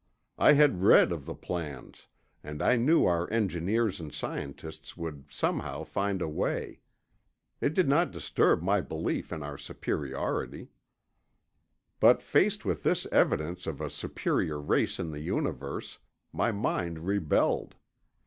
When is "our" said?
3.05-3.29, 9.43-9.59